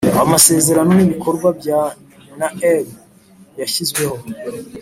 [0.23, 1.81] Amasezerano n ibikorwa bya
[2.39, 2.87] naeb
[3.59, 4.15] yashyizweho